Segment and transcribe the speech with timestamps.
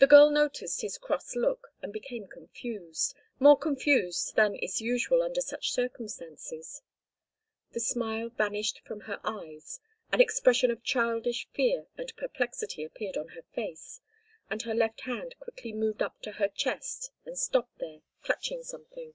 [0.00, 5.40] The girl noticed his cross look and became confused, more confused than is usual under
[5.40, 6.82] such circumstances;
[7.70, 9.78] the smile vanished from her eyes,
[10.10, 14.00] an expression of childish fear and perplexity appeared on her face,
[14.50, 19.14] and her left hand quickly moved up to her chest and stopped there, clutching something.